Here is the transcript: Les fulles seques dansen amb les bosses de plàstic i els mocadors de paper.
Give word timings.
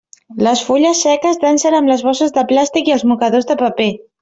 Les 0.45 0.63
fulles 0.69 1.01
seques 1.07 1.37
dansen 1.43 1.77
amb 1.81 1.93
les 1.93 2.03
bosses 2.09 2.35
de 2.39 2.47
plàstic 2.55 2.91
i 2.93 2.97
els 2.99 3.07
mocadors 3.13 3.51
de 3.53 3.61
paper. 3.65 3.91